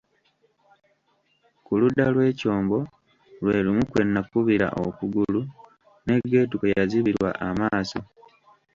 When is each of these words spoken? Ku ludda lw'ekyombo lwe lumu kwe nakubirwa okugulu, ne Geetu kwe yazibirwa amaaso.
Ku 1.65 1.71
ludda 1.79 2.05
lw'ekyombo 2.13 2.77
lwe 3.43 3.55
lumu 3.65 3.83
kwe 3.91 4.01
nakubirwa 4.13 4.67
okugulu, 4.87 5.41
ne 6.05 6.15
Geetu 6.29 6.55
kwe 6.57 6.73
yazibirwa 6.77 7.29
amaaso. 7.47 7.99